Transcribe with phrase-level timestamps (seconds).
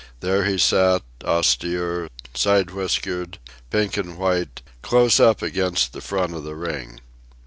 [0.21, 3.37] There he sat, austere, side whiskered,
[3.69, 7.01] pink and white, close up against the front of the ring.